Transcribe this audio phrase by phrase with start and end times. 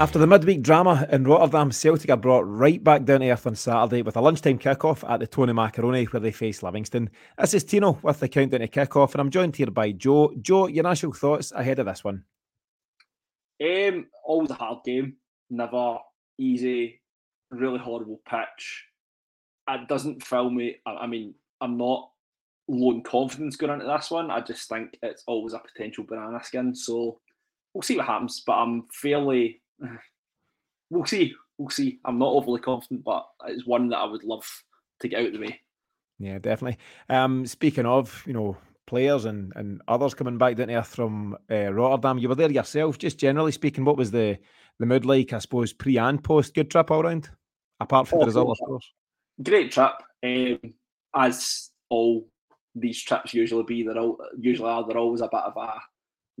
[0.00, 3.54] After the midweek drama in Rotterdam, Celtic are brought right back down to earth on
[3.54, 7.10] Saturday with a lunchtime kick-off at the Tony Macaroni where they face Livingston.
[7.36, 10.32] This is Tino with the countdown to kick-off and I'm joined here by Joe.
[10.40, 12.24] Joe, your initial thoughts ahead of this one?
[13.62, 15.16] Um, always a hard game,
[15.50, 15.98] never
[16.38, 17.02] easy,
[17.50, 18.86] really horrible pitch.
[19.68, 22.10] It doesn't fill me, I mean, I'm not
[22.68, 24.30] low in confidence going into this one.
[24.30, 26.74] I just think it's always a potential banana skin.
[26.74, 27.20] So
[27.74, 29.60] we'll see what happens, but I'm fairly
[30.90, 31.34] we'll see.
[31.58, 32.00] We'll see.
[32.04, 34.46] I'm not overly confident, but it's one that I would love
[35.00, 35.60] to get out of the way.
[36.18, 36.78] Yeah, definitely.
[37.08, 38.56] Um, speaking of, you know,
[38.86, 42.98] players and, and others coming back down earth from uh, Rotterdam, you were there yourself.
[42.98, 44.38] Just generally speaking, what was the
[44.78, 45.32] the mood like?
[45.32, 46.54] I suppose pre and post.
[46.54, 47.30] Good trip all round,
[47.78, 48.92] apart from oh, the result, of course.
[49.42, 49.92] Great trip.
[50.22, 50.58] Um,
[51.14, 52.28] as all
[52.74, 54.86] these trips usually be, they're all usually are.
[54.86, 55.74] They're always a bit of a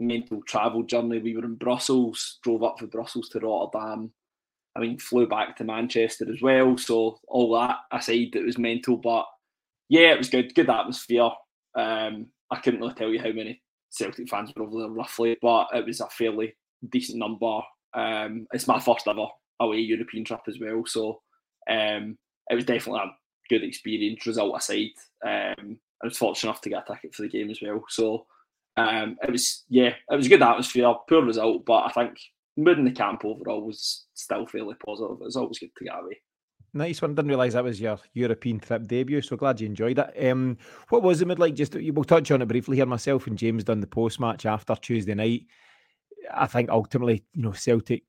[0.00, 1.18] mental travel journey.
[1.18, 4.12] We were in Brussels, drove up from Brussels to Rotterdam.
[4.76, 6.76] I mean, flew back to Manchester as well.
[6.78, 9.26] So all that aside, it was mental, but
[9.88, 10.54] yeah, it was good.
[10.54, 11.30] Good atmosphere.
[11.76, 15.68] Um, I couldn't really tell you how many Celtic fans were over there roughly, but
[15.74, 16.54] it was a fairly
[16.88, 17.60] decent number.
[17.94, 19.26] Um, it's my first ever
[19.58, 21.20] away European trip as well, so
[21.68, 22.16] um,
[22.48, 23.10] it was definitely a
[23.48, 24.24] good experience.
[24.26, 24.90] Result aside,
[25.26, 27.84] um, I was fortunate enough to get a ticket for the game as well.
[27.88, 28.26] So
[28.76, 32.18] um, it was yeah, it was a good atmosphere, poor result, but I think
[32.56, 35.16] mood in the camp overall was still fairly positive.
[35.20, 36.20] It was always good to get away.
[36.72, 37.14] Nice one.
[37.14, 39.22] Didn't realise that was your European trip debut.
[39.22, 40.30] So glad you enjoyed it.
[40.30, 40.56] Um,
[40.88, 41.54] what was the mood like?
[41.54, 42.86] Just we'll touch on it briefly here.
[42.86, 45.46] Myself and James done the post match after Tuesday night.
[46.32, 48.04] I think ultimately, you know, Celtic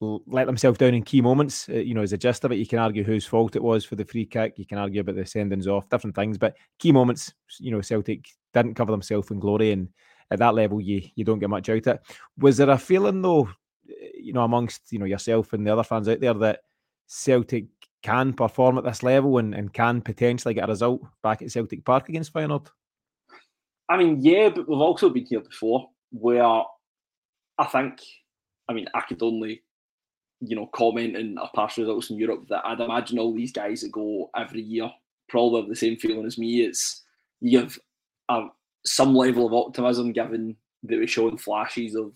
[0.00, 1.68] let themselves down in key moments.
[1.68, 3.84] Uh, you know, as a gist of it, you can argue whose fault it was
[3.84, 4.54] for the free kick.
[4.56, 6.38] You can argue about the sendings off, different things.
[6.38, 9.88] But key moments, you know, Celtic didn't cover themselves in glory, and
[10.30, 12.00] at that level, you you don't get much out of it.
[12.38, 13.48] Was there a feeling though,
[13.88, 16.60] eh, you know, amongst you know yourself and the other fans out there that
[17.06, 17.66] Celtic
[18.02, 21.84] can perform at this level and, and can potentially get a result back at Celtic
[21.84, 22.68] Park against Feyenoord?
[23.88, 28.00] I mean, yeah, but we've also been here before where I think,
[28.68, 29.62] I mean, I could only,
[30.40, 33.80] you know, comment on our past results in Europe that I'd imagine all these guys
[33.80, 34.90] that go every year
[35.28, 36.62] probably have the same feeling as me.
[36.62, 37.02] It's
[37.40, 37.78] you have
[38.28, 38.46] a,
[38.84, 42.12] some level of optimism given that we're showing flashes of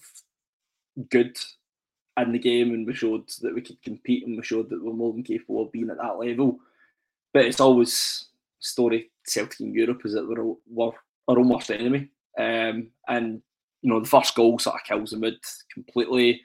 [1.10, 1.36] good
[2.20, 4.92] in the game and we showed that we could compete and we showed that we're
[4.92, 6.58] more than capable of being at that level.
[7.32, 8.26] But it's always
[8.60, 10.92] story Celtic in Europe is that we're, we're
[11.28, 12.08] our own worst enemy.
[12.38, 13.42] Um, and
[13.82, 15.38] you know the first goal sort of kills the mood
[15.72, 16.42] completely.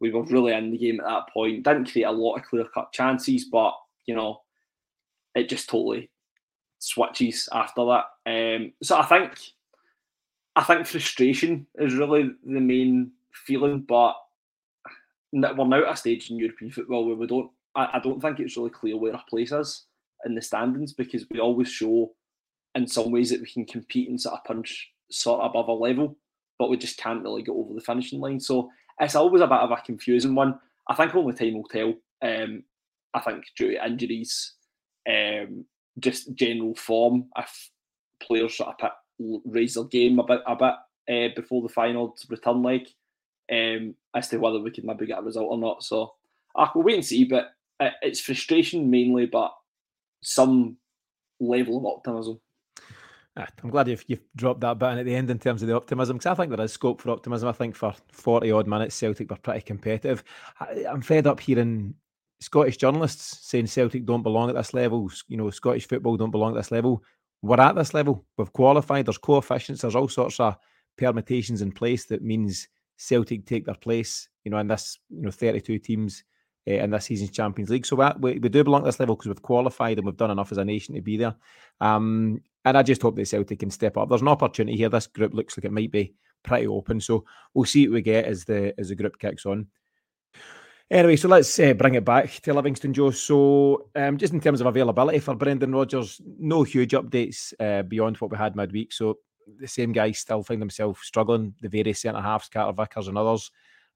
[0.00, 1.64] We were really in the game at that point.
[1.64, 3.74] Didn't create a lot of clear cut chances, but
[4.06, 4.42] you know
[5.34, 6.10] it just totally
[6.78, 8.04] switches after that.
[8.26, 9.32] Um, so I think
[10.56, 14.14] I think frustration is really the main feeling, but
[15.32, 17.50] we're now at a stage in European football where we don't.
[17.74, 19.84] I, I don't think it's really clear where our place is
[20.24, 22.12] in the standings because we always show,
[22.74, 25.72] in some ways, that we can compete and sort of punch sort of above a
[25.72, 26.16] level,
[26.58, 28.40] but we just can't really get over the finishing line.
[28.40, 28.70] So
[29.00, 30.58] it's always a bit of a confusing one.
[30.88, 31.94] I think only time will tell.
[32.22, 32.64] Um,
[33.14, 34.54] I think due to injuries,
[35.08, 35.64] um,
[35.98, 37.70] just general form, if
[38.20, 38.90] players sort of
[39.44, 40.74] raise their game a bit a bit
[41.08, 42.88] uh, before the final return leg,
[43.50, 45.82] um, as to whether we can maybe get a result or not.
[45.82, 46.14] So
[46.56, 47.24] I will wait and see.
[47.24, 47.50] But
[48.02, 49.52] it's frustration mainly, but
[50.22, 50.76] some
[51.40, 52.40] level of optimism.
[53.38, 56.16] I'm glad you've, you've dropped that button at the end in terms of the optimism
[56.16, 57.48] because I think there is scope for optimism.
[57.48, 60.24] I think for 40 odd minutes, Celtic were pretty competitive.
[60.60, 61.94] I, I'm fed up hearing
[62.40, 65.10] Scottish journalists saying Celtic don't belong at this level.
[65.28, 67.02] You know, Scottish football don't belong at this level.
[67.42, 68.24] We're at this level.
[68.36, 69.06] We've qualified.
[69.06, 69.82] There's coefficients.
[69.82, 70.56] There's all sorts of
[70.96, 74.28] permutations in place that means Celtic take their place.
[74.44, 76.24] You know, in this, you know, 32 teams
[76.68, 77.86] uh, in this season's Champions League.
[77.86, 80.52] So we, we do belong to this level because we've qualified and we've done enough
[80.52, 81.34] as a nation to be there.
[81.80, 84.08] Um, and I just hope that Celtic can step up.
[84.08, 84.88] There's an opportunity here.
[84.88, 87.00] This group looks like it might be pretty open.
[87.00, 89.68] So we'll see what we get as the as the group kicks on.
[90.90, 93.10] Anyway, so let's uh, bring it back to Livingston, Joe.
[93.10, 98.16] So, um, just in terms of availability for Brendan Rodgers, no huge updates uh, beyond
[98.16, 98.94] what we had midweek.
[98.94, 99.18] So,
[99.60, 101.54] the same guys still find themselves struggling.
[101.60, 103.50] The various centre halves, Carter Vickers and others.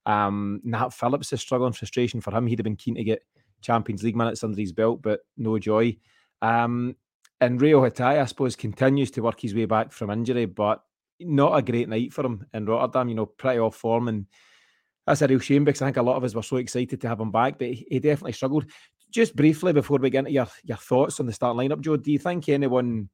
[0.06, 1.72] Um, Nat Phillips is struggling.
[1.72, 2.46] Frustration for him.
[2.46, 3.22] He'd have been keen to get
[3.60, 5.96] Champions League minutes under his belt, but no joy.
[6.40, 6.96] Um,
[7.40, 10.82] and Reo Hatate, I suppose, continues to work his way back from injury, but
[11.20, 13.08] not a great night for him in Rotterdam.
[13.08, 14.26] You know, pretty off form and
[15.06, 17.08] that's a real shame because I think a lot of us were so excited to
[17.08, 18.66] have him back, but he, definitely struggled.
[19.10, 22.12] Just briefly before we get into your, your thoughts on the start lineup, Joe, do
[22.12, 23.08] you think anyone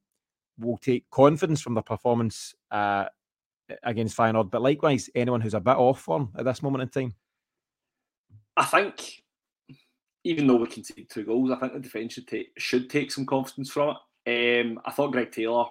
[0.57, 3.05] will take confidence from the performance uh,
[3.83, 7.15] against Feyenoord, but likewise anyone who's a bit off form at this moment in time?
[8.57, 9.23] I think
[10.23, 13.25] even though we conceded two goals, I think the defence should take should take some
[13.25, 13.95] confidence from
[14.25, 14.61] it.
[14.61, 15.65] Um, I thought Greg Taylor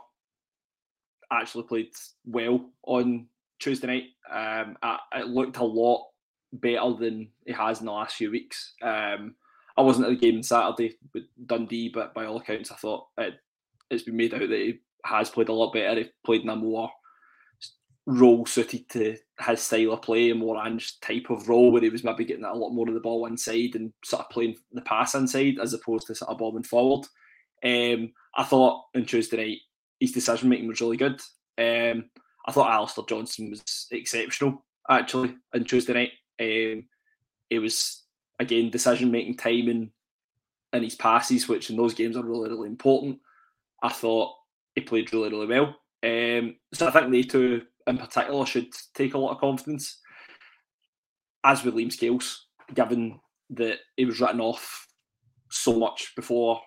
[1.31, 1.91] actually played
[2.25, 3.27] well on
[3.59, 4.67] Tuesday night.
[4.73, 4.77] Um,
[5.15, 6.07] it looked a lot
[6.53, 8.75] better than it has in the last few weeks.
[8.83, 9.35] Um,
[9.77, 13.07] I wasn't at the game on Saturday with Dundee, but by all accounts, I thought
[13.19, 13.35] it,
[13.91, 16.01] it's been made out that he has played a lot better.
[16.01, 16.91] He played in a more
[18.09, 19.17] role suited to
[19.47, 22.45] his style of play, a more Ange type of role where he was maybe getting
[22.45, 25.75] a lot more of the ball inside and sort of playing the pass inside as
[25.75, 27.07] opposed to sort of bombing forward.
[27.63, 29.59] Um, I thought on Tuesday night
[30.01, 31.21] his decision making was really good.
[31.59, 32.09] Um,
[32.47, 36.13] I thought Alistair Johnston was exceptional actually on Tuesday night.
[36.41, 36.85] Um,
[37.51, 38.05] it was
[38.39, 39.91] again decision making timing
[40.73, 43.19] and his passes, which in those games are really really important.
[43.83, 44.35] I thought
[44.75, 45.77] he played really really well.
[46.03, 50.01] Um, so I think they two in particular should take a lot of confidence.
[51.45, 53.19] As with Liam Scales, given
[53.51, 54.87] that he was written off
[55.51, 56.61] so much before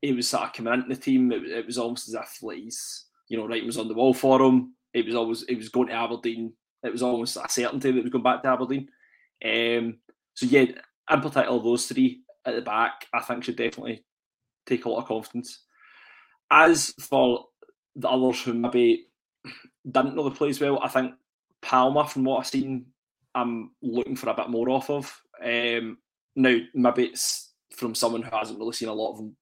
[0.00, 2.58] he was sort of coming into the team, it, it was almost as if like
[2.58, 4.74] he's, you know, right was on the wall for him.
[4.92, 6.52] It was always it was going to Aberdeen.
[6.82, 8.88] It was almost a certainty that he was going back to Aberdeen.
[9.44, 9.98] Um,
[10.34, 10.66] so yeah,
[11.10, 14.04] in particular, those three at the back, I think should definitely
[14.66, 15.64] take a lot of confidence.
[16.50, 17.46] As for
[17.96, 19.06] the others who maybe
[19.90, 21.14] didn't know the plays well, I think
[21.62, 22.86] Palmer, from what I've seen,
[23.34, 25.20] I'm looking for a bit more off of.
[25.42, 25.98] Um,
[26.36, 29.36] now, maybe it's from someone who hasn't really seen a lot of them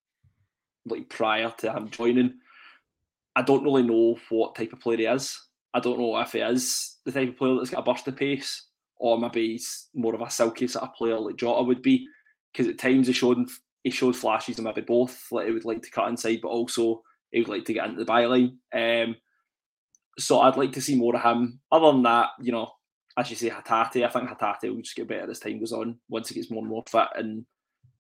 [0.87, 2.35] like prior to him joining.
[3.35, 5.39] I don't really know what type of player he is.
[5.75, 8.17] I don't know if he is the type of player that's got a burst of
[8.17, 8.67] pace,
[8.97, 12.07] or maybe he's more of a silky sort of player like Jota would be.
[12.53, 13.49] Because at times he showed
[13.83, 15.27] he showed flashes of maybe both.
[15.31, 18.05] Like he would like to cut inside, but also he would like to get into
[18.05, 18.57] the byline.
[18.73, 19.17] Um,
[20.19, 21.61] so I'd like to see more of him.
[21.71, 22.71] Other than that, you know,
[23.17, 25.99] as you say, Hatate, I think Hatate will just get better as time goes on
[26.09, 27.09] once he gets more and more fit.
[27.15, 27.45] And,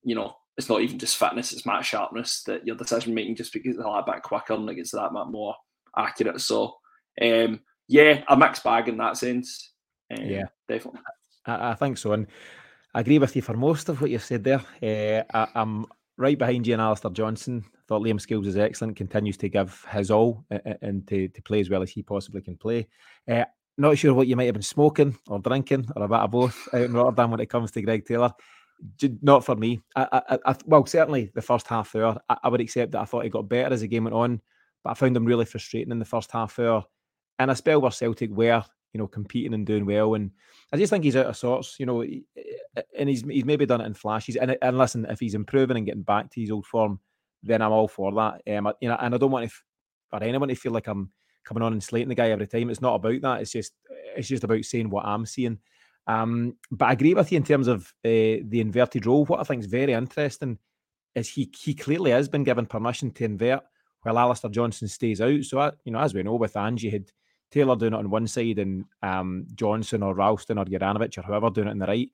[0.02, 3.52] you know, it's not even just fitness, it's match sharpness that your decision making just
[3.52, 5.54] because it's a lot bit quicker and it gets that much more
[5.96, 6.40] accurate.
[6.40, 6.74] So,
[7.20, 9.72] um, yeah, a mixed bag in that sense.
[10.10, 11.00] Um, yeah, definitely.
[11.46, 12.12] I, I, think so.
[12.12, 12.26] And
[12.94, 14.62] I agree with you for most of what you've said there.
[14.82, 15.86] Uh, I, I'm
[16.16, 17.64] right behind you and Alistair Johnston.
[17.92, 20.46] Thought Liam Scales is excellent, continues to give his all
[20.80, 22.88] and to, to play as well as he possibly can play.
[23.30, 23.44] Uh,
[23.76, 26.68] not sure what you might have been smoking or drinking or a bit of both
[26.72, 28.32] out in Rotterdam when it comes to Greg Taylor.
[29.20, 29.82] Not for me.
[29.94, 33.24] I, I, I, well, certainly the first half hour, I, would accept that I thought
[33.24, 34.40] he got better as the game went on,
[34.82, 36.86] but I found him really frustrating in the first half hour.
[37.38, 40.14] And a spell where Celtic were, you know, competing and doing well.
[40.14, 40.30] And
[40.72, 42.00] I just think he's out of sorts, you know,
[42.98, 44.36] and he's he's maybe done it in flashes.
[44.36, 46.98] And and listen, if he's improving and getting back to his old form,
[47.42, 48.42] then I'm all for that.
[48.56, 49.56] Um, you know, and I don't want to,
[50.10, 51.10] for anyone to feel like I'm
[51.44, 52.70] coming on and slating the guy every time.
[52.70, 53.40] It's not about that.
[53.40, 53.72] It's just
[54.16, 55.58] it's just about saying what I'm seeing.
[56.06, 59.24] Um, but I agree with you in terms of uh, the inverted role.
[59.24, 60.58] What I think is very interesting
[61.14, 63.60] is he he clearly has been given permission to invert
[64.02, 65.44] while Alistair Johnston stays out.
[65.44, 67.10] So I, you know, as we know with Ange had
[67.50, 71.50] Taylor doing it on one side and um, Johnston or Ralston or Juranovic or whoever
[71.50, 72.10] doing it on the right,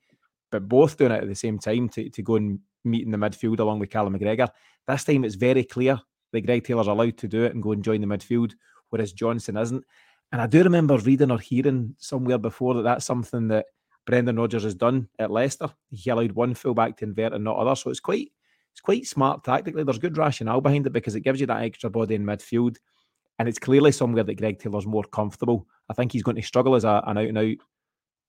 [0.50, 3.18] but both doing it at the same time to, to go and meet in the
[3.18, 4.48] midfield along with Callum McGregor.
[4.88, 6.00] This time it's very clear
[6.32, 8.54] that Greg Taylor's allowed to do it and go and join the midfield,
[8.88, 9.84] whereas Johnston isn't.
[10.32, 13.66] And I do remember reading or hearing somewhere before that that's something that
[14.06, 15.68] Brendan Rodgers has done at Leicester.
[15.90, 17.76] He allowed one fullback to invert and not other.
[17.76, 18.32] So it's quite
[18.72, 19.84] it's quite smart tactically.
[19.84, 22.76] There's good rationale behind it because it gives you that extra body in midfield.
[23.38, 25.66] And it's clearly somewhere that Greg Taylor's more comfortable.
[25.88, 27.56] I think he's going to struggle as a, an out and out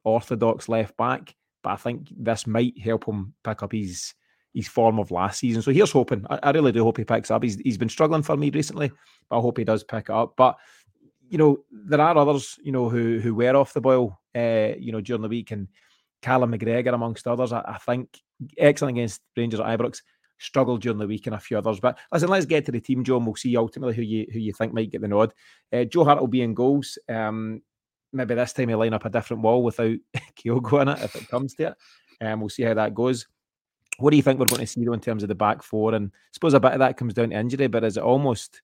[0.04, 4.14] orthodox left back, but I think this might help him pick up his
[4.54, 5.62] his form of last season.
[5.62, 6.26] So here's hoping.
[6.30, 7.44] I, I really do hope he picks up.
[7.44, 8.92] He's he's been struggling for me recently,
[9.30, 10.34] but I hope he does pick up.
[10.36, 10.58] But
[11.30, 14.92] you know, there are others, you know, who who were off the boil, uh, you
[14.92, 15.68] know, during the week, and
[16.22, 17.54] Callum McGregor amongst others.
[17.54, 18.10] I, I think
[18.58, 20.02] excellent against Rangers at Ibrox
[20.40, 21.80] struggled during the week and a few others.
[21.80, 24.40] But listen, let's get to the team, Joe, and we'll see ultimately who you who
[24.40, 25.34] you think might get the nod.
[25.72, 26.98] Uh, Joe Hart will be in goals.
[27.08, 27.62] Um,
[28.12, 29.98] maybe this time he'll line up a different wall without
[30.36, 31.74] Kyogo in it if it comes to it.
[32.20, 33.28] And um, we'll see how that goes.
[34.00, 35.94] What do you think we're going to see though in terms of the back four?
[35.94, 38.62] And I suppose a bit of that comes down to injury, but is it almost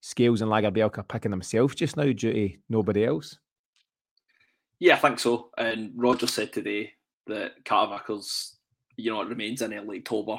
[0.00, 3.38] Scales and Lagerbielke picking themselves just now due to nobody else?
[4.78, 5.50] Yeah, I think so.
[5.58, 6.92] And Roger said today
[7.26, 8.56] that Carter Vickers,
[8.96, 10.38] you know, it remains in early October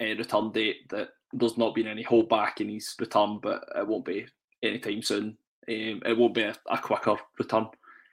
[0.00, 4.04] uh, return date that there's not been any holdback in his return, but it won't
[4.04, 4.26] be
[4.62, 5.38] anytime soon.
[5.68, 7.68] Um, it won't be a, a quicker return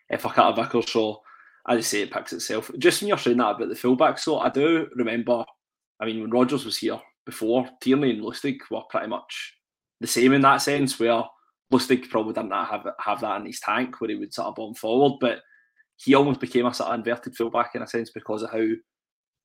[0.10, 0.92] if Carter Vickers.
[0.92, 1.22] So
[1.68, 2.70] as I say, it picks itself.
[2.77, 5.46] Just when you're saying that about the fullback, so I do remember.
[6.00, 9.53] I mean, when Rodgers was here before, Tierney and Lustig were pretty much
[10.01, 11.23] the same in that sense, where
[11.71, 14.75] Lustig probably didn't have have that in his tank where he would sort of bomb
[14.75, 15.39] forward, but
[15.97, 18.65] he almost became a sort of inverted fullback in a sense because of how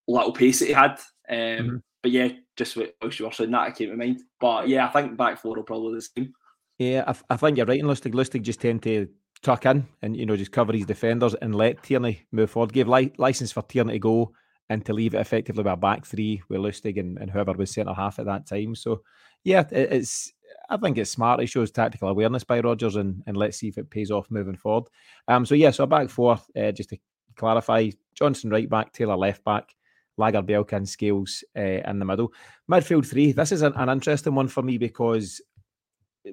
[0.06, 0.98] little pace that he had.
[1.30, 1.76] Um, mm-hmm.
[2.02, 4.20] But yeah, just what you were saying, that came to mind.
[4.40, 6.32] But yeah, I think back four will probably the same.
[6.78, 8.14] Yeah, I, I think you're right in Lustig.
[8.14, 9.08] Lustig just tend to
[9.42, 12.72] tuck in and you know just cover his defenders and let Tierney move forward.
[12.72, 14.32] Give li- license for Tierney to go
[14.70, 17.94] and to leave it effectively a back three with Lustig and, and whoever was centre
[17.94, 18.74] half at that time.
[18.74, 19.02] So
[19.44, 20.32] yeah, it, it's
[20.68, 21.40] I think it's smart.
[21.40, 24.56] It shows tactical awareness by Rodgers and, and let's see if it pays off moving
[24.56, 24.88] forward.
[25.26, 26.98] Um, so yeah, so back four, uh, just to
[27.36, 29.74] clarify, Johnston right back, Taylor left back,
[30.18, 32.32] Lagerbielke and Scales uh, in the middle.
[32.70, 35.40] Midfield three, this is an, an, interesting one for me because,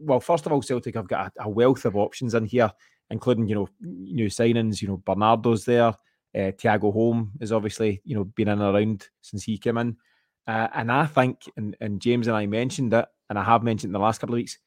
[0.01, 2.71] well, first of all, Celtic have got a, a wealth of options in here
[3.09, 4.81] including you know new signings.
[4.81, 5.93] You know Bernardo's there.
[6.35, 9.95] Uh, Thiago Holm is obviously you know been in and around since he came in,
[10.47, 13.89] uh, and I think and, and James and I mentioned it, and I have mentioned
[13.89, 14.57] in the last couple of weeks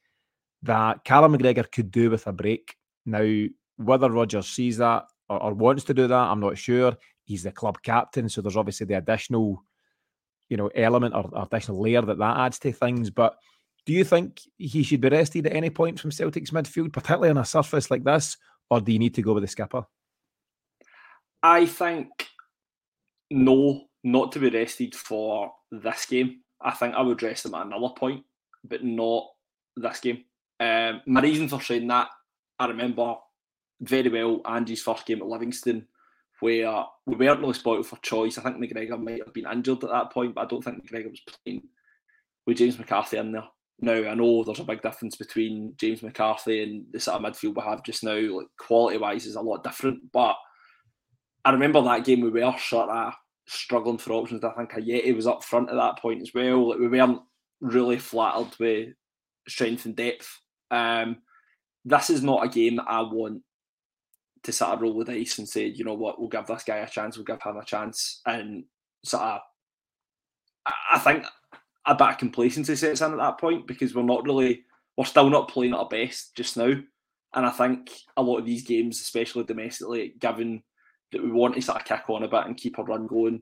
[0.63, 2.75] that Callum McGregor could do with a break.
[3.05, 3.45] Now,
[3.77, 6.97] whether Rodgers sees that or, or wants to do that, I'm not sure.
[7.23, 9.63] He's the club captain, so there's obviously the additional,
[10.49, 13.09] you know, element or, or additional layer that that adds to things.
[13.09, 13.37] But
[13.85, 17.37] do you think he should be rested at any point from Celtic's midfield, particularly on
[17.37, 18.37] a surface like this,
[18.69, 19.85] or do you need to go with the skipper?
[21.41, 22.09] I think
[23.31, 26.41] no, not to be rested for this game.
[26.61, 28.23] I think I would rest him at another point,
[28.63, 29.27] but not
[29.77, 30.23] this game.
[30.59, 32.09] Um, my reason for saying that,
[32.57, 33.15] I remember
[33.81, 35.87] very well Ange's first game at Livingston,
[36.41, 38.37] where we weren't really spoiled for choice.
[38.37, 41.11] I think McGregor might have been injured at that point, but I don't think McGregor
[41.11, 41.63] was playing
[42.45, 43.47] with James McCarthy in there.
[43.81, 47.55] Now I know there's a big difference between James McCarthy and the sort of midfield
[47.55, 48.19] we have just now.
[48.19, 50.11] Like quality wise, is a lot different.
[50.11, 50.35] But
[51.45, 53.13] I remember that game we were sort of
[53.47, 54.43] struggling for options.
[54.43, 56.69] I think Ajeti was up front at that point as well.
[56.69, 57.21] Like we weren't
[57.61, 58.89] really flattered with
[59.47, 60.29] strength and depth.
[60.71, 61.17] Um,
[61.85, 63.41] this is not a game that I want
[64.43, 66.77] to sort of roll the dice and say, you know what, we'll give this guy
[66.77, 68.63] a chance, we'll give him a chance, and
[69.03, 69.41] sort of.
[70.91, 71.25] I think
[71.85, 74.65] a bit of complacency sets in at that point because we're not really,
[74.95, 76.73] we're still not playing at our best just now.
[77.33, 80.61] And I think a lot of these games, especially domestically, given
[81.11, 83.41] that we want to sort of kick on a bit and keep a run going,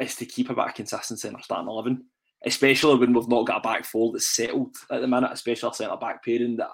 [0.00, 2.04] is to keep a bit of consistency in our starting 11.
[2.46, 5.74] Especially when we've not got a back four that's settled at the minute, especially a
[5.74, 6.56] centre back pairing.
[6.56, 6.70] That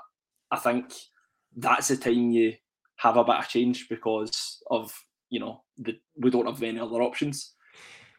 [0.50, 0.92] I think
[1.56, 2.54] that's the time you
[2.98, 4.92] have a bit of change because of
[5.28, 7.54] you know the, we don't have any other options.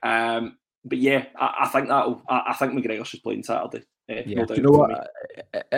[0.03, 3.85] Um, but yeah, I, I think that I, I, think McGregor should play on Saturday.
[4.09, 5.09] Uh, yeah, no you know what?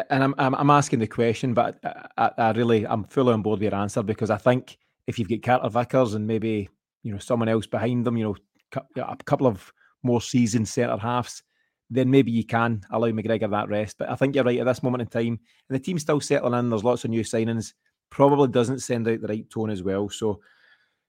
[0.10, 1.80] And I'm, I'm, I'm asking the question, but
[2.18, 4.78] I, I, really I'm fully on board with your answer because I think
[5.10, 6.70] if you've got Carter Vickers and maybe
[7.02, 9.74] you know someone else behind them, you know, a couple of
[10.04, 11.42] more seasoned centre halves,
[11.90, 13.98] then maybe you can allow McGregor that rest.
[13.98, 16.58] But I think you're right at this moment in time, and the team's still settling
[16.58, 16.70] in.
[16.70, 17.74] There's lots of new signings.
[18.12, 20.10] Probably doesn't send out the right tone as well.
[20.10, 20.42] So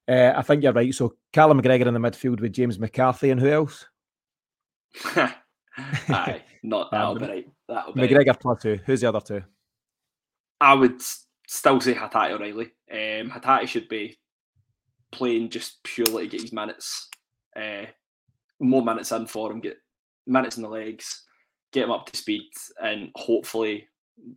[0.09, 0.95] uh, I think you're right.
[0.95, 3.87] So Callum McGregor in the midfield with James McCarthy and who else?
[5.05, 7.49] Aye, not that'll be right.
[7.69, 8.41] That'll be McGregor right.
[8.41, 8.81] plus two.
[8.87, 9.43] Who's the other two?
[10.59, 11.03] I would
[11.51, 12.73] still say Hatate O'Riley.
[12.91, 14.17] Um, Hatate should be
[15.11, 17.09] playing just purely to get his minutes,
[17.57, 17.87] uh,
[18.61, 19.77] more minutes in for him, get
[20.29, 21.25] minutes in the legs,
[21.73, 22.49] get him up to speed,
[22.81, 23.89] and hopefully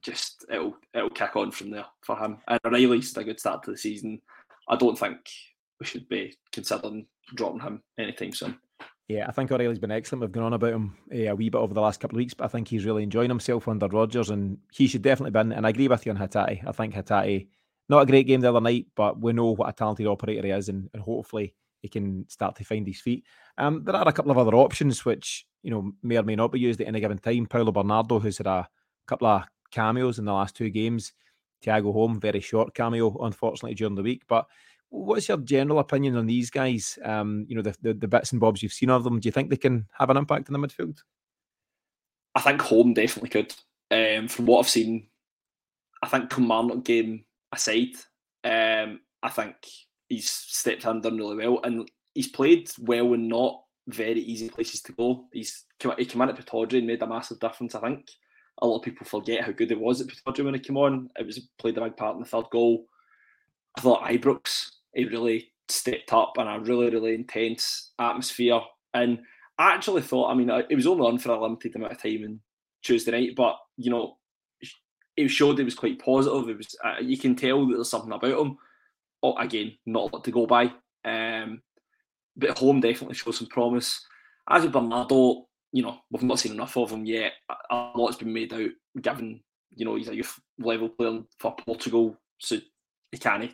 [0.01, 2.39] just it'll it'll kick on from there for him.
[2.47, 4.19] And O'Riley's a good start to the season.
[4.67, 5.17] I don't think
[5.79, 7.05] we should be considering
[7.35, 8.57] dropping him anytime soon.
[9.07, 10.21] Yeah, I think O'Riley's been excellent.
[10.21, 12.33] We've gone on about him uh, a wee bit over the last couple of weeks,
[12.33, 15.51] but I think he's really enjoying himself under Rodgers, and he should definitely be in.
[15.51, 16.65] And I agree with you on Hatate.
[16.65, 17.47] I think Hatate,
[17.89, 20.53] not a great game the other night, but we know what a talented operator he
[20.53, 23.25] is, and, and hopefully he can start to find his feet.
[23.57, 26.53] Um, there are a couple of other options which you know may or may not
[26.53, 27.45] be used at any given time.
[27.45, 28.69] Paulo Bernardo, who's had a
[29.05, 31.11] couple of cameos in the last two games.
[31.63, 34.47] Thiago Holm, very short cameo, unfortunately, during the week, but
[34.93, 36.99] What's your general opinion on these guys?
[37.03, 39.19] Um, you know, the, the, the bits and bobs you've seen of them.
[39.19, 40.99] Do you think they can have an impact in the midfield?
[42.35, 43.55] I think Holm definitely could.
[43.89, 45.07] Um, from what I've seen,
[46.03, 47.95] I think Kilmarnock game aside,
[48.43, 49.55] um, I think
[50.09, 54.81] he's stepped in done really well, and he's played well in not very easy places
[54.83, 55.25] to go.
[55.33, 55.65] He's
[55.97, 57.73] he came in at Pittodrie and made a massive difference.
[57.73, 58.11] I think
[58.61, 61.09] a lot of people forget how good he was at Pittodrie when he came on.
[61.17, 62.85] It was played a big part in the third goal.
[63.75, 68.61] I thought Ibrox he really stepped up in a really, really intense atmosphere.
[68.93, 69.19] And
[69.57, 72.23] I actually thought, I mean, it was only on for a limited amount of time
[72.23, 72.39] on
[72.83, 74.17] Tuesday night, but you know,
[75.15, 76.49] it showed he was quite positive.
[76.49, 78.57] It was uh, you can tell that there's something about him.
[79.21, 80.71] Oh, again, not a lot to go by.
[81.05, 81.61] Um,
[82.35, 84.05] but Holm definitely shows some promise.
[84.49, 87.33] As with Bernardo, you know, we've not seen enough of him yet.
[87.69, 88.69] A lot's been made out,
[89.01, 89.41] given
[89.75, 92.57] you know he's a youth level player for Portugal, so
[93.11, 93.51] he can't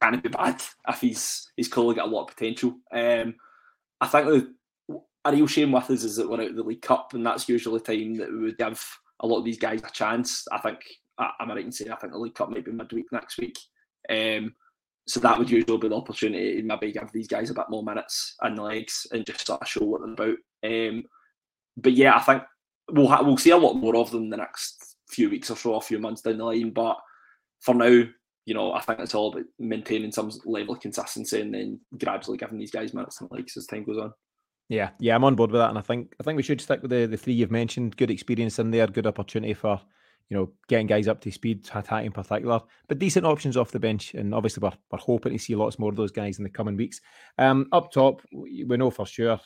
[0.00, 2.76] can't be bad if he's he's clearly got a lot of potential.
[2.92, 3.34] Um,
[4.00, 4.54] I think the,
[5.24, 7.48] a real shame with us is that we're out of the League Cup, and that's
[7.48, 8.84] usually time that we would give
[9.20, 10.44] a lot of these guys a chance.
[10.50, 10.80] I think
[11.18, 13.58] I'm right in saying I think the League Cup might be midweek next week.
[14.10, 14.54] Um,
[15.06, 17.82] so that would usually be the opportunity to maybe give these guys a bit more
[17.82, 20.36] minutes and legs and just sort of show what they're about.
[20.64, 21.04] Um,
[21.76, 22.42] but yeah, I think
[22.90, 25.74] we'll ha- we'll see a lot more of them the next few weeks or so,
[25.74, 26.70] a few months down the line.
[26.70, 26.98] But
[27.60, 28.04] for now,
[28.44, 32.38] you know, I think it's all about maintaining some level of consistency and then gradually
[32.38, 34.12] giving these guys minutes and legs as time goes on.
[34.68, 36.80] Yeah, yeah, I'm on board with that, and I think I think we should stick
[36.80, 37.96] with the, the three you've mentioned.
[37.96, 39.80] Good experience in there, good opportunity for
[40.32, 42.58] you know, getting guys up to speed, Hatate in particular,
[42.88, 44.14] but decent options off the bench.
[44.14, 46.74] And obviously, we're, we're hoping to see lots more of those guys in the coming
[46.74, 47.02] weeks.
[47.36, 49.38] Um, up top, we, know for sure,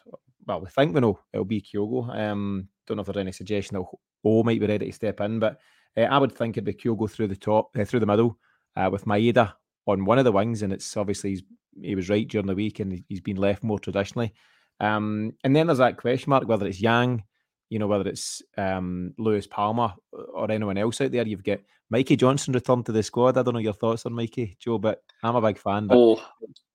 [0.47, 2.17] well, we think we know it'll be Kyogo.
[2.17, 3.85] Um, don't know if there's any suggestion that
[4.25, 5.59] O might be ready to step in, but
[5.97, 8.39] uh, I would think it'd be Kyogo through the top, uh, through the middle,
[8.77, 9.55] uh, with Maeda
[9.87, 10.63] on one of the wings.
[10.63, 11.45] And it's obviously
[11.81, 14.33] he was right during the week and he's been left more traditionally.
[14.81, 17.25] Um, and then there's that question mark whether it's Yang
[17.69, 21.27] you know, whether it's um, Lewis Palmer or anyone else out there.
[21.27, 23.37] You've got Mikey Johnston returned to the squad.
[23.37, 25.87] I don't know your thoughts on Mikey, Joe, but I'm a big fan.
[25.87, 26.23] But oh.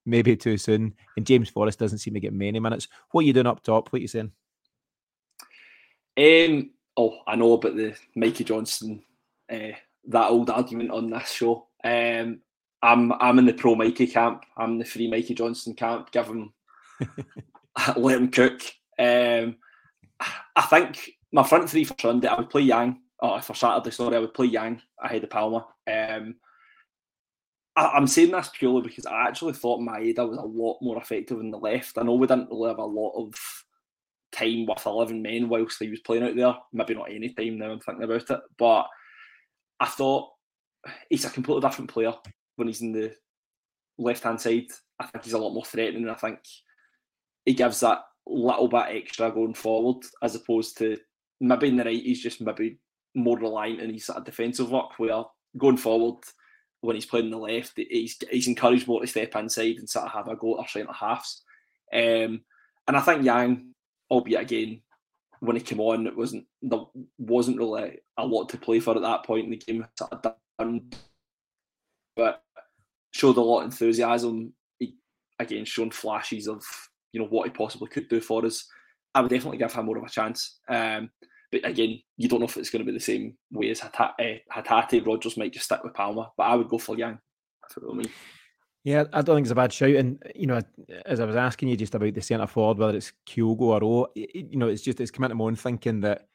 [0.04, 0.94] maybe too soon.
[1.16, 2.88] And James Forrest doesn't seem to get many minutes.
[3.10, 3.90] What are you doing up top?
[3.90, 4.32] What are you saying?
[6.18, 9.02] Um, oh, I know about the Mikey Johnston,
[9.50, 9.76] uh,
[10.08, 11.68] that old argument on this show.
[11.84, 12.40] Um,
[12.82, 14.44] I'm I'm in the pro Mikey camp.
[14.56, 16.10] I'm in the free Mikey Johnston camp.
[16.10, 16.52] Give him,
[17.96, 18.60] let him cook.
[18.98, 19.56] Um,
[20.56, 22.98] I think my front three for Sunday, I would play Yang.
[23.20, 25.64] Oh, for Saturday, sorry, I would play Yang ahead of Palmer.
[25.90, 26.36] Um,
[27.76, 31.40] I, am saying this purely because I actually thought Maeda was a lot more effective
[31.40, 31.96] in the left.
[31.96, 33.34] I know we didn't really have a lot of
[34.32, 36.54] time with 11 men whilst he was playing out there.
[36.72, 38.40] Maybe not any time now, I'm thinking about it.
[38.58, 38.86] But
[39.80, 40.30] I thought
[41.08, 42.12] he's a completely different player
[42.56, 43.14] when he's in the
[43.98, 44.66] left hand side.
[44.98, 46.08] I think he's a lot more threatening.
[46.08, 46.38] I think
[47.44, 50.98] he gives that little bit extra going forward, as opposed to
[51.40, 52.78] maybe in the right he's just maybe
[53.14, 54.98] more reliant on his sort of defensive work.
[54.98, 55.24] Where
[55.56, 56.22] going forward,
[56.80, 60.12] when he's playing the left, he's he's encouraged more to step inside and sort of
[60.12, 61.42] have a go at our centre halves.
[61.92, 62.42] Um,
[62.88, 63.72] and I think Yang,
[64.10, 64.82] albeit again,
[65.42, 66.78] when he came on, it wasn't there
[67.18, 69.84] wasn't really a lot to play for at that point in the game.
[72.14, 72.42] But
[73.10, 74.52] showed a lot of enthusiasm.
[74.78, 74.94] He,
[75.40, 76.62] again, shown flashes of
[77.12, 78.64] you know what he possibly could do for us.
[79.16, 80.60] I would definitely give him more of a chance.
[80.68, 81.10] Um,
[81.50, 84.38] but again, you don't know if it's going to be the same way as Hatate.
[84.48, 87.18] Uh, Hatate Rodgers might just stick with Palmer, but I would go for Yang.
[87.62, 88.10] That's what I mean.
[88.84, 89.90] Yeah, I don't think it's a bad shout.
[89.90, 90.60] And you know,
[91.06, 94.08] as I was asking you just about the centre forward, whether it's Kyogo or O,
[94.14, 96.26] you know, it's just it's come into my own thinking that,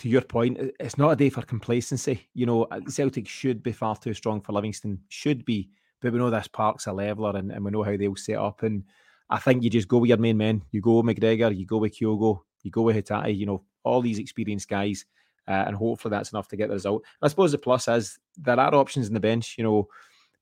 [0.00, 2.28] to your point, it's not a day for complacency.
[2.34, 6.18] You know, uh, Celtic should be far too strong for Livingston, should be, but we
[6.18, 8.64] know this park's a leveler, and, and we know how they'll set up.
[8.64, 8.82] And
[9.30, 10.64] I think you just go with your main men.
[10.72, 14.02] You go with McGregor, you go with Kyogo, you go with Hatate, you know, all
[14.02, 15.04] these experienced guys.
[15.46, 17.04] Uh, and hopefully that's enough to get the result.
[17.22, 19.54] I suppose the plus is there are options in the bench.
[19.56, 19.88] You know,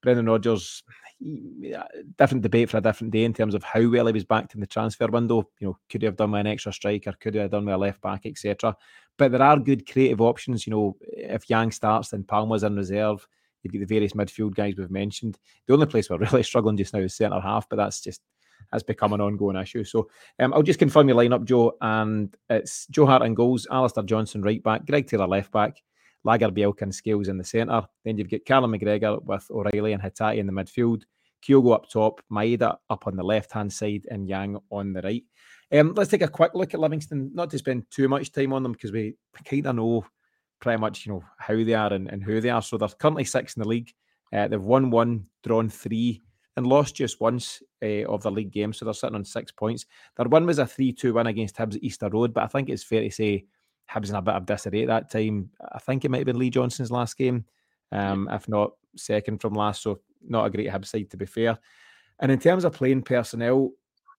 [0.00, 0.82] Brendan Rodgers,
[2.18, 4.60] different debate for a different day in terms of how well he was backed in
[4.60, 5.48] the transfer window.
[5.60, 7.12] You know, could he have done with an extra striker?
[7.20, 8.76] Could he have done with a left back, etc.
[9.18, 10.66] But there are good creative options.
[10.66, 13.26] You know, if Yang starts, then Palmer's in reserve.
[13.62, 15.38] You've got the various midfield guys we've mentioned.
[15.66, 18.20] The only place we're really struggling just now is centre half, but that's just
[18.72, 19.84] has become an ongoing issue.
[19.84, 20.08] So
[20.38, 24.42] um, I'll just confirm your lineup, Joe, and it's Joe Hart and goals, Alistair Johnston
[24.42, 25.82] right back, Greg Taylor left back,
[26.26, 27.82] Lagerbielke and Scales in the centre.
[28.04, 31.02] Then you've got Callum McGregor with O'Riley and Hatate in the midfield,
[31.46, 35.24] Kyogo up top, Maeda up on the left hand side, and Yang on the right.
[35.72, 38.62] Um, let's take a quick look at Livingston, not to spend too much time on
[38.62, 40.04] them because we kind of know
[40.60, 42.62] pretty much you know how they are and, and who they are.
[42.62, 43.92] So they're currently six in the league.
[44.32, 46.20] Uh, they've won one, drawn three,
[46.56, 49.86] and lost just once uh, of the league game, so they're sitting on six points.
[50.16, 52.68] Their win was a 3 2 win against Hibs at Easter Road, but I think
[52.68, 53.46] it's fair to say
[53.92, 55.50] Hibs in a bit of disarray at that time.
[55.72, 57.44] I think it might have been Lee Johnson's last game,
[57.90, 61.58] um, if not second from last, so not a great Hibs side to be fair.
[62.20, 63.70] And in terms of playing personnel,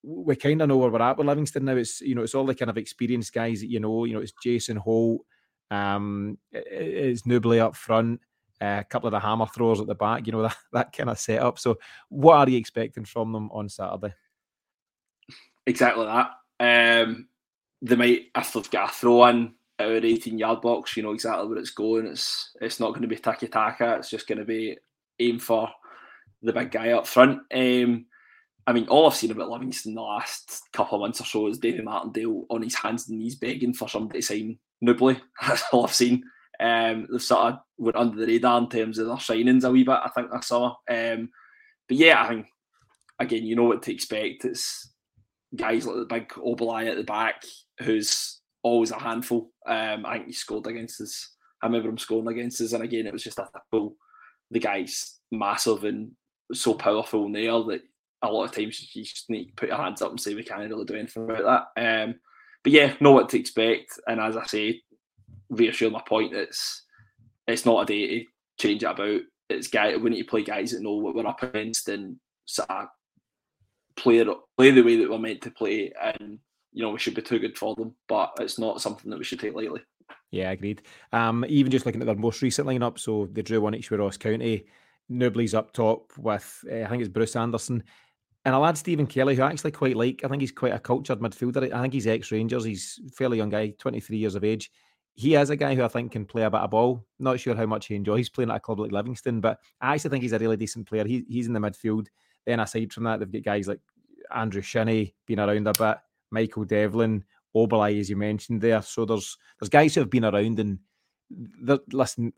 [0.02, 1.76] we kind of know where we're at with Livingston now.
[1.76, 4.04] It's you know it's all the kind of experienced guys that you know.
[4.04, 5.22] You know it's Jason Holt,
[5.70, 8.20] um, it's Nouble up front
[8.60, 11.18] a couple of the hammer throwers at the back, you know, that, that kind of
[11.18, 11.58] setup.
[11.58, 14.14] So, what are you expecting from them on Saturday?
[15.66, 16.30] Exactly that.
[16.60, 17.28] Um,
[17.82, 21.48] they might, if they've got a throw in of 18 yard box, you know exactly
[21.48, 22.06] where it's going.
[22.06, 24.76] It's it's not going to be tiki taka, it's just going to be
[25.18, 25.68] aim for
[26.42, 27.40] the big guy up front.
[27.52, 28.06] Um,
[28.66, 31.58] I mean, all I've seen about Livingston the last couple of months or so is
[31.58, 35.16] David Martindale on his hands and knees begging for somebody to sign Nouble.
[35.46, 36.24] That's all I've seen.
[36.60, 39.84] Um, they've sort of went under the radar in terms of their signings a wee
[39.84, 39.98] bit.
[40.02, 40.76] I think I saw.
[40.88, 41.30] Um,
[41.88, 42.46] but yeah, I think
[43.18, 44.44] again, you know what to expect.
[44.44, 44.90] It's
[45.54, 47.42] guys like the big Obileye at the back,
[47.80, 49.52] who's always a handful.
[49.66, 51.30] Um, I think he scored against us.
[51.62, 53.96] I remember him scoring against us, and again, it was just a typical.
[54.50, 56.10] The guy's massive and
[56.52, 57.80] so powerful in that
[58.22, 60.42] a lot of times you just need to put your hands up and say we
[60.42, 62.04] can't really do anything about that.
[62.04, 62.16] Um,
[62.62, 64.80] but yeah, know what to expect, and as I say,
[65.50, 66.34] reassure my point.
[66.34, 66.82] It's
[67.46, 68.24] it's not a day to
[68.58, 69.20] change it about.
[69.50, 72.70] It's guy we need to play guys that know what we're up against and sort
[72.70, 72.88] of
[73.96, 74.24] play
[74.56, 76.38] play the way that we're meant to play, and
[76.74, 77.94] you know we should be too good for them.
[78.08, 79.80] But it's not something that we should take lightly.
[80.30, 80.82] Yeah, agreed.
[81.12, 84.00] Um, even just looking at their most recent lineup, so they drew one each with
[84.00, 84.66] Ross County.
[85.08, 87.82] Nouble's up top with uh, I think it's Bruce Anderson.
[88.44, 90.22] And a lad Stephen Kelly, who I actually quite like.
[90.22, 91.72] I think he's quite a cultured midfielder.
[91.72, 92.64] I think he's ex Rangers.
[92.64, 94.70] He's fairly young guy, 23 years of age.
[95.14, 97.06] He is a guy who I think can play a bit of ball.
[97.18, 100.10] Not sure how much he enjoys playing at a club like Livingston, but I actually
[100.10, 101.06] think he's a really decent player.
[101.06, 102.08] He, he's in the midfield.
[102.44, 103.80] Then aside from that, they've got guys like
[104.34, 105.98] Andrew Shinnie being around a bit,
[106.34, 107.24] Michael Devlin,
[107.56, 108.82] Obileye, as you mentioned there.
[108.82, 110.78] So there's there's guys who have been around and
[111.92, 112.32] listen,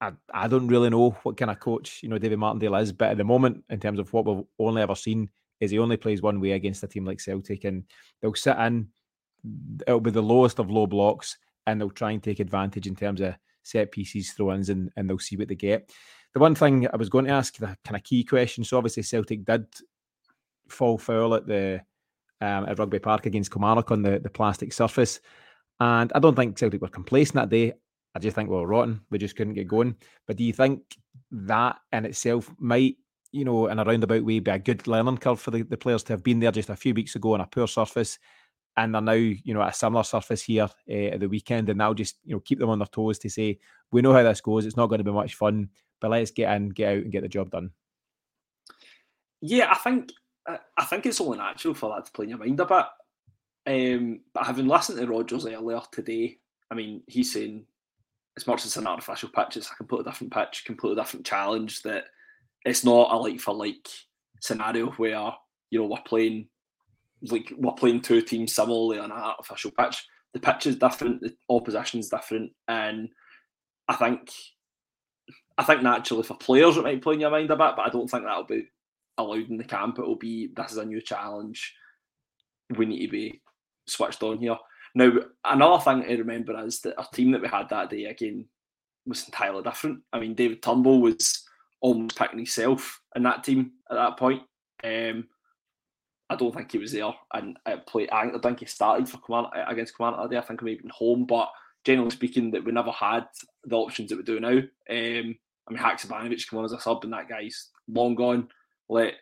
[0.00, 3.10] I, I don't really know what kind of coach you know David Martindale is, but
[3.10, 6.22] at the moment, in terms of what we've only ever seen, is he only plays
[6.22, 7.84] one way against a team like Celtic, and
[8.20, 8.88] they'll sit in.
[9.86, 13.20] It'll be the lowest of low blocks, and they'll try and take advantage in terms
[13.20, 15.90] of set pieces, throw-ins, and, and they'll see what they get.
[16.34, 18.64] The one thing I was going to ask, the kind of key question.
[18.64, 19.66] So obviously Celtic did
[20.68, 21.80] fall foul at the
[22.40, 25.20] um, at Rugby Park against Kilmarnock on the, the plastic surface.
[25.80, 27.72] And I don't think Celtic were complacent that day.
[28.14, 29.00] I just think we were rotten.
[29.10, 29.96] We just couldn't get going.
[30.26, 30.82] But do you think
[31.32, 32.96] that in itself might,
[33.32, 36.04] you know, in a roundabout way, be a good learning curve for the, the players
[36.04, 38.20] to have been there just a few weeks ago on a poor surface,
[38.76, 41.78] and they're now, you know, at a similar surface here uh, at the weekend, and
[41.78, 43.58] now just, you know, keep them on their toes to say,
[43.90, 44.66] we know how this goes.
[44.66, 45.70] It's not going to be much fun,
[46.00, 47.70] but let's get in, get out, and get the job done.
[49.40, 50.10] Yeah, I think
[50.46, 52.84] I think it's only natural for that to play in your mind a bit.
[53.66, 56.38] Um, but having listened to Rodgers earlier today,
[56.70, 57.64] I mean, he's saying
[58.36, 61.82] as much as it's an artificial pitch, it's a completely different pitch, completely different challenge.
[61.82, 62.04] That
[62.64, 63.88] it's not a like for like
[64.40, 65.32] scenario where
[65.70, 66.48] you know we're playing
[67.22, 70.04] like we're playing two teams similarly on an artificial pitch.
[70.32, 73.08] The pitch is different, the opposition is different, and
[73.88, 74.30] I think
[75.56, 77.90] I think naturally for players it might play in your mind a bit, but I
[77.90, 78.68] don't think that'll be
[79.18, 79.98] allowed in the camp.
[79.98, 81.74] It'll be this is a new challenge.
[82.76, 83.42] We need to be
[83.86, 84.56] switched on here.
[84.94, 85.10] Now,
[85.44, 88.46] another thing to remember is that our team that we had that day again
[89.06, 90.00] was entirely different.
[90.12, 91.44] I mean, David Turnbull was
[91.80, 94.42] almost picking himself in that team at that point.
[94.82, 95.26] Um,
[96.30, 98.10] I don't think he was there, and it played.
[98.10, 100.38] I think he started for Command against Command that day.
[100.38, 101.50] I think he may have been home, but
[101.84, 103.26] generally speaking, that we never had
[103.64, 104.48] the options that we do now.
[104.48, 105.36] Um,
[105.68, 108.48] I mean, Haksabanovic came on as a sub, and that guy's long gone.
[108.88, 109.14] Like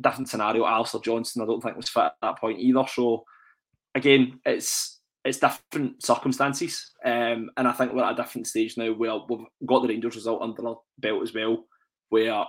[0.00, 0.66] different scenario.
[0.66, 2.84] Alistair Johnston, I don't think was fit at that point either.
[2.88, 3.24] So
[3.94, 8.92] again, it's it's different circumstances, um, and I think we're at a different stage now
[8.92, 11.64] where we've got the Rangers result under our belt as well,
[12.10, 12.44] where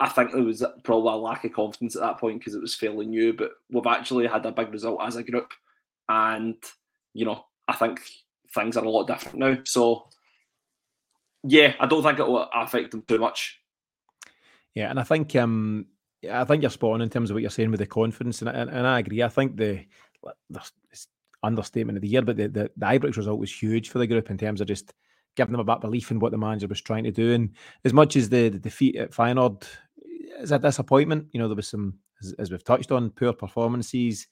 [0.00, 2.74] I think there was probably a lack of confidence at that point because it was
[2.74, 5.52] fairly new, but we've actually had a big result as a group,
[6.08, 6.56] and
[7.12, 8.00] you know I think
[8.54, 9.58] things are a lot different now.
[9.64, 10.08] So
[11.44, 13.60] yeah, I don't think it will affect them too much.
[14.74, 15.86] Yeah, and I think um,
[16.30, 18.50] I think you're spot on in terms of what you're saying with the confidence, and,
[18.50, 19.22] and, and I agree.
[19.22, 19.84] I think the
[21.42, 24.30] understatement of the year, but the, the, the Ibrox result was huge for the group
[24.30, 24.92] in terms of just
[25.36, 27.32] giving them a bit of belief in what the manager was trying to do.
[27.32, 27.50] And
[27.84, 29.64] as much as the, the defeat at Feyenoord
[30.38, 34.26] is a disappointment, you know, there was some, as, as, we've touched on, poor performances.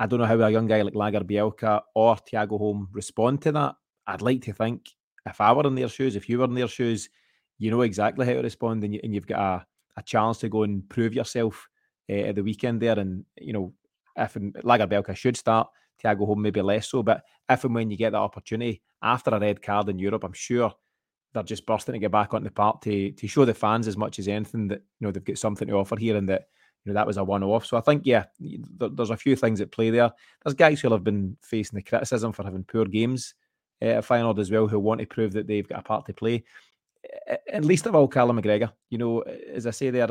[0.00, 3.74] I don't know how a young guy like Lagerbielke or Thiago Holm respond to that.
[4.06, 4.88] I'd like to think
[5.26, 7.10] if I were in their shoes, if you were in their shoes,
[7.58, 9.66] you know exactly how to respond and, you, and you've got a,
[9.98, 11.68] a chance to go and prove yourself
[12.08, 12.98] uh, at the weekend there.
[12.98, 13.72] And, you know,
[14.16, 15.68] if Lagerbielke should start,
[16.02, 17.02] Thiago Holm maybe less so.
[17.02, 20.32] But if and when you get that opportunity after a red card in Europe, I'm
[20.32, 20.72] sure
[21.32, 23.96] they're just bursting to get back on the park to to show the fans as
[23.96, 26.48] much as anything that you know they've got something to offer here and that
[26.84, 27.66] you know that was a one-off.
[27.66, 30.10] So I think yeah, there, there's a few things at play there.
[30.44, 33.34] There's guys who have been facing the criticism for having poor games
[33.82, 36.14] uh, at Feyenoord as well, who want to prove that they've got a part to
[36.14, 36.44] play.
[37.52, 38.72] At least of all, Callum McGregor.
[38.90, 40.08] You know, as I say there,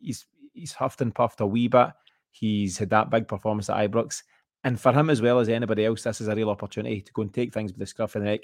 [0.00, 1.88] he's he's huffed and puffed a wee bit.
[2.30, 4.22] He's had that big performance at Ibrox.
[4.64, 7.22] And for him as well as anybody else, this is a real opportunity to go
[7.22, 8.40] and take things with the scruff of the neck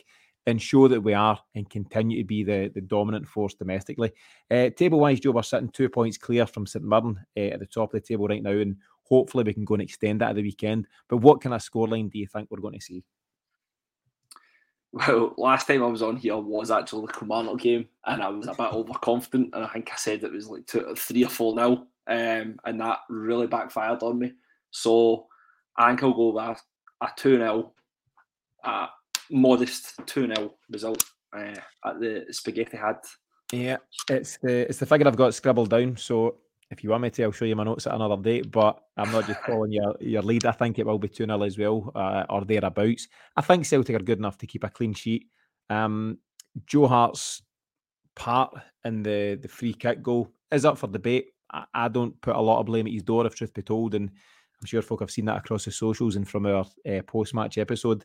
[0.47, 4.13] and show that we are and continue to be the, the dominant force domestically.
[4.51, 7.67] Uh, table wise, Joe, we're sitting two points clear from St Mirren uh, at the
[7.67, 10.37] top of the table right now, and hopefully we can go and extend that at
[10.37, 10.87] the weekend.
[11.09, 13.05] But what kind of scoreline do you think we're going to see?
[14.97, 18.47] Well, last time I was on here was actually the Kilmarnock game, and I was
[18.47, 21.55] a bit overconfident, and I think I said it was like two, three or four
[21.55, 21.87] nil.
[22.07, 24.33] um, and that really backfired on me.
[24.71, 25.27] So
[25.77, 26.63] I think I'll go with
[27.03, 27.73] a 2 0,
[28.65, 28.87] a
[29.31, 31.05] modest 2 0 result
[31.37, 32.97] uh, at the Spaghetti Had.
[33.53, 33.77] Yeah,
[34.09, 35.99] it's the it's the figure I've got scribbled down.
[35.99, 36.37] So
[36.71, 38.51] if you want me to, I'll show you my notes at another date.
[38.51, 40.47] But I'm not just following your your lead.
[40.47, 43.09] I think it will be 2 0 as well, uh, or thereabouts.
[43.37, 45.27] I think Celtic are good enough to keep a clean sheet.
[45.71, 46.19] Um,
[46.67, 47.43] Joe Hart's
[48.15, 51.27] part in the the free kick goal is up for debate.
[51.53, 53.95] I, I, don't put a lot of blame at his door, if truth be told,
[53.95, 57.35] and I'm sure folk have seen that across the socials and from our uh, post
[57.35, 58.05] match episode.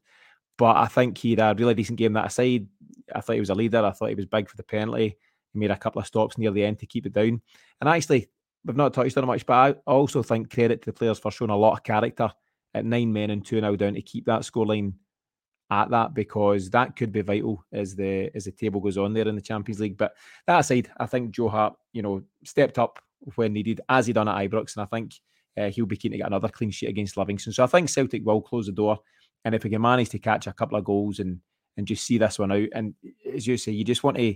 [0.57, 2.67] But I think he had a really decent game that aside.
[3.15, 3.83] I thought he was a leader.
[3.83, 5.17] I thought he was big for the penalty.
[5.53, 7.41] He made a couple of stops near the end to keep it down.
[7.79, 8.29] And actually,
[8.65, 9.53] we've not touched on much, but
[9.87, 12.31] I also think credit to the players for showing a lot of character
[12.73, 14.93] at nine men and two now down to keep that scoreline
[15.69, 19.27] at that because that could be vital as the as the table goes on there
[19.27, 19.97] in the Champions League.
[19.97, 20.13] But
[20.45, 22.99] that aside, I think Joe Hart, you know, stepped up
[23.35, 25.13] when needed as he done at Ibrox, and I think
[25.57, 27.53] uh, he'll be keen to get another clean sheet against Livingston.
[27.53, 28.99] So I think Celtic will close the door,
[29.45, 31.39] and if we can manage to catch a couple of goals and
[31.77, 32.93] and just see this one out, and
[33.33, 34.35] as you say, you just want to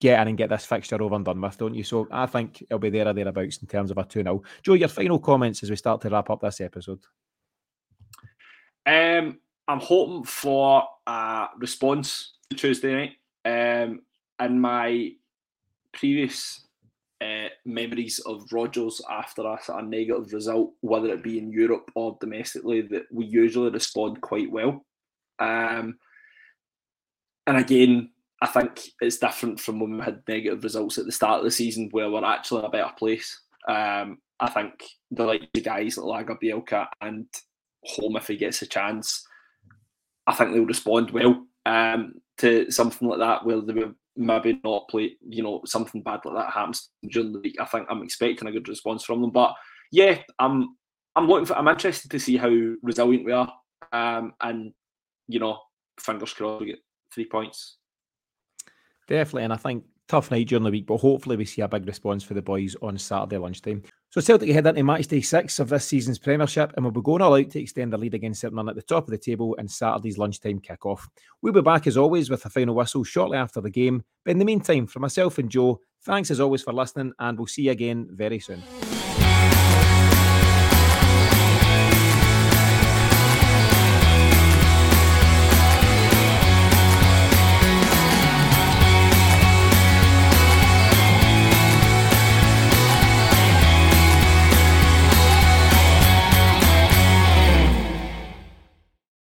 [0.00, 1.84] get in and get this fixture over and done with, don't you?
[1.84, 4.42] So I think it'll be there or thereabouts in terms of a 2 0.
[4.62, 7.00] Joe, your final comments as we start to wrap up this episode.
[8.86, 13.12] Um, I'm hoping for a response Tuesday night.
[13.46, 14.00] Um,
[14.38, 15.12] and my
[15.92, 16.66] previous
[17.20, 22.18] uh, memories of Rodgers after a, a negative result, whether it be in Europe or
[22.20, 24.84] domestically, that we usually respond quite well.
[25.38, 25.98] Um,
[27.46, 28.10] and again,
[28.44, 31.50] I think it's different from when we had negative results at the start of the
[31.50, 33.40] season where we're actually in a better place.
[33.66, 34.74] Um, I think
[35.10, 37.26] the like the guys like Lagerbielke and
[37.84, 39.26] Holm if he gets a chance
[40.26, 43.82] I think they'll respond well um, to something like that where they
[44.16, 47.56] maybe not play, you know, something bad like that happens during the week.
[47.60, 49.30] I think I'm expecting a good response from them.
[49.30, 49.54] But
[49.92, 50.76] yeah, I'm
[51.16, 52.52] I'm looking for I'm interested to see how
[52.82, 53.52] resilient we are.
[53.92, 54.72] Um, and
[55.28, 55.58] you know,
[56.00, 56.78] fingers crossed we get
[57.12, 57.76] three points.
[59.06, 61.86] Definitely, and I think tough night during the week, but hopefully we see a big
[61.86, 63.82] response for the boys on Saturday lunchtime.
[64.10, 67.20] So Celtic head into match day six of this season's Premiership and we'll be going
[67.20, 69.66] all out to extend the lead against St at the top of the table in
[69.66, 71.08] Saturday's lunchtime kick-off.
[71.42, 74.04] We'll be back as always with a final whistle shortly after the game.
[74.24, 77.48] But in the meantime, for myself and Joe, thanks as always for listening and we'll
[77.48, 78.62] see you again very soon.